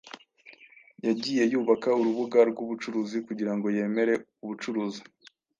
yagiye 1.05 1.43
yubaka 1.51 1.89
urubuga 2.01 2.39
rwubucuruzi 2.49 3.17
kugirango 3.27 3.65
yemere 3.77 4.13
ubucuruzi 4.43 5.01